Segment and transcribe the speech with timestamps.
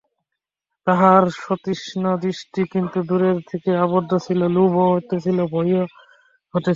[0.87, 5.83] তাহার সতৃষ্ণ দৃষ্টি কিন্তু দূরের দিকে আবদ্ধ ছিল, লোভও হইতেছিল, ভয়ও
[6.53, 6.69] হইতেছিল।